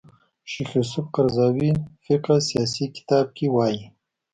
شیخ 0.51 0.69
یوسف 0.77 1.05
قرضاوي 1.15 1.69
فقه 2.05 2.35
سیاسي 2.49 2.85
کتاب 2.95 3.25
کې 3.37 3.45
وايي 3.55 3.83